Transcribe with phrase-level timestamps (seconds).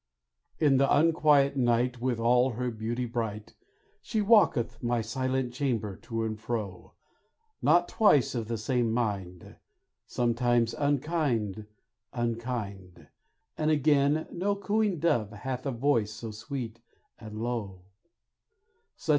[0.57, 3.53] In the unquiet night, With all her beauty bright,
[4.01, 6.93] She walketh my silent chamber to and fro;
[7.61, 9.57] Not twice of the same mind,
[10.07, 11.67] Sometimes unkind
[12.13, 13.09] unkind,
[13.55, 16.79] And again no cooing dove hath a voice so sweet
[17.19, 17.83] and low.